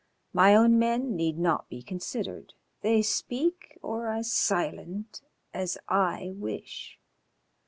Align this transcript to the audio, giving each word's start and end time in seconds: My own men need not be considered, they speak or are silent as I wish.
My 0.33 0.55
own 0.55 0.79
men 0.79 1.15
need 1.15 1.37
not 1.37 1.69
be 1.69 1.83
considered, 1.83 2.55
they 2.81 3.03
speak 3.03 3.77
or 3.83 4.07
are 4.07 4.23
silent 4.23 5.21
as 5.53 5.77
I 5.87 6.31
wish. 6.37 6.97